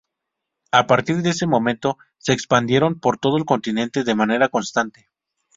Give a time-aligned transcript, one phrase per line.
[0.71, 5.11] A partir de ese momento, se expandieron por todo el continente de manera constante.